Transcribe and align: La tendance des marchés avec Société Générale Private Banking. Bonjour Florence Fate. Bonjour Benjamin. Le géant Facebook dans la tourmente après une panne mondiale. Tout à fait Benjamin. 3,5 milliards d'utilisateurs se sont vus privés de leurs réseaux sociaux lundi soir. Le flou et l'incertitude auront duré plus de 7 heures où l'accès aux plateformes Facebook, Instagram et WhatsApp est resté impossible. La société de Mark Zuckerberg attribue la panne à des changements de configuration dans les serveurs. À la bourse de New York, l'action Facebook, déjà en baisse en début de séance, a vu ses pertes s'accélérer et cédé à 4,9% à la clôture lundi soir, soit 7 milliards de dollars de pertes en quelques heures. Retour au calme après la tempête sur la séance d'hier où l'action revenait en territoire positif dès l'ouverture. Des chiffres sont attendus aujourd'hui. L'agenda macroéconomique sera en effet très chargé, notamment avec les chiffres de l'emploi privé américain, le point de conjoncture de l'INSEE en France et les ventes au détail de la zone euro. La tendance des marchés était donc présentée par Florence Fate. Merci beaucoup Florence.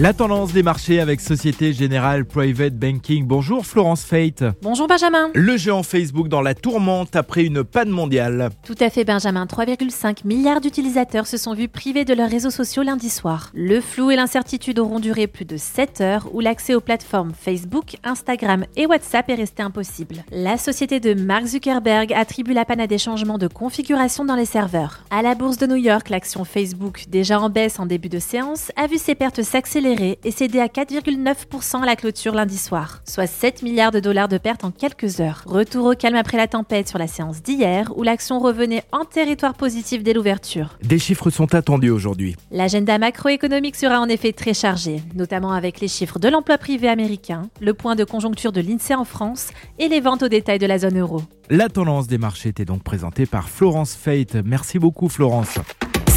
La 0.00 0.12
tendance 0.12 0.52
des 0.52 0.62
marchés 0.62 1.00
avec 1.00 1.20
Société 1.20 1.72
Générale 1.72 2.24
Private 2.24 2.74
Banking. 2.74 3.26
Bonjour 3.26 3.66
Florence 3.66 4.04
Fate. 4.04 4.44
Bonjour 4.62 4.86
Benjamin. 4.86 5.30
Le 5.34 5.56
géant 5.56 5.82
Facebook 5.82 6.28
dans 6.28 6.40
la 6.40 6.54
tourmente 6.54 7.16
après 7.16 7.44
une 7.44 7.64
panne 7.64 7.88
mondiale. 7.88 8.50
Tout 8.64 8.76
à 8.78 8.90
fait 8.90 9.02
Benjamin. 9.02 9.46
3,5 9.46 10.24
milliards 10.24 10.60
d'utilisateurs 10.60 11.26
se 11.26 11.36
sont 11.36 11.52
vus 11.52 11.66
privés 11.66 12.04
de 12.04 12.14
leurs 12.14 12.30
réseaux 12.30 12.52
sociaux 12.52 12.84
lundi 12.84 13.10
soir. 13.10 13.50
Le 13.54 13.80
flou 13.80 14.12
et 14.12 14.16
l'incertitude 14.16 14.78
auront 14.78 15.00
duré 15.00 15.26
plus 15.26 15.44
de 15.44 15.56
7 15.56 16.00
heures 16.00 16.28
où 16.32 16.38
l'accès 16.38 16.76
aux 16.76 16.80
plateformes 16.80 17.32
Facebook, 17.36 17.96
Instagram 18.04 18.66
et 18.76 18.86
WhatsApp 18.86 19.28
est 19.30 19.34
resté 19.34 19.64
impossible. 19.64 20.24
La 20.30 20.58
société 20.58 21.00
de 21.00 21.14
Mark 21.14 21.46
Zuckerberg 21.46 22.12
attribue 22.12 22.52
la 22.52 22.64
panne 22.64 22.80
à 22.80 22.86
des 22.86 22.98
changements 22.98 23.38
de 23.38 23.48
configuration 23.48 24.24
dans 24.24 24.36
les 24.36 24.44
serveurs. 24.44 25.00
À 25.10 25.22
la 25.22 25.34
bourse 25.34 25.58
de 25.58 25.66
New 25.66 25.74
York, 25.74 26.08
l'action 26.08 26.44
Facebook, 26.44 27.06
déjà 27.08 27.40
en 27.40 27.50
baisse 27.50 27.80
en 27.80 27.86
début 27.86 28.08
de 28.08 28.20
séance, 28.20 28.70
a 28.76 28.86
vu 28.86 28.96
ses 28.96 29.16
pertes 29.16 29.42
s'accélérer 29.42 29.87
et 30.24 30.30
cédé 30.30 30.60
à 30.60 30.66
4,9% 30.66 31.82
à 31.82 31.86
la 31.86 31.96
clôture 31.96 32.34
lundi 32.34 32.58
soir, 32.58 33.00
soit 33.04 33.26
7 33.26 33.62
milliards 33.62 33.90
de 33.90 34.00
dollars 34.00 34.28
de 34.28 34.38
pertes 34.38 34.64
en 34.64 34.70
quelques 34.70 35.20
heures. 35.20 35.42
Retour 35.46 35.86
au 35.86 35.94
calme 35.94 36.16
après 36.16 36.36
la 36.36 36.46
tempête 36.46 36.88
sur 36.88 36.98
la 36.98 37.06
séance 37.06 37.42
d'hier 37.42 37.92
où 37.96 38.02
l'action 38.02 38.38
revenait 38.38 38.84
en 38.92 39.04
territoire 39.04 39.54
positif 39.54 40.02
dès 40.02 40.12
l'ouverture. 40.12 40.78
Des 40.82 40.98
chiffres 40.98 41.30
sont 41.30 41.54
attendus 41.54 41.90
aujourd'hui. 41.90 42.36
L'agenda 42.50 42.98
macroéconomique 42.98 43.76
sera 43.76 44.00
en 44.00 44.08
effet 44.08 44.32
très 44.32 44.54
chargé, 44.54 45.02
notamment 45.14 45.52
avec 45.52 45.80
les 45.80 45.88
chiffres 45.88 46.18
de 46.18 46.28
l'emploi 46.28 46.58
privé 46.58 46.88
américain, 46.88 47.48
le 47.60 47.74
point 47.74 47.96
de 47.96 48.04
conjoncture 48.04 48.52
de 48.52 48.60
l'INSEE 48.60 48.94
en 48.94 49.04
France 49.04 49.48
et 49.78 49.88
les 49.88 50.00
ventes 50.00 50.22
au 50.22 50.28
détail 50.28 50.58
de 50.58 50.66
la 50.66 50.78
zone 50.78 50.98
euro. 50.98 51.22
La 51.50 51.68
tendance 51.68 52.06
des 52.06 52.18
marchés 52.18 52.50
était 52.50 52.66
donc 52.66 52.82
présentée 52.82 53.24
par 53.24 53.48
Florence 53.48 53.94
Fate. 53.94 54.36
Merci 54.44 54.78
beaucoup 54.78 55.08
Florence. 55.08 55.58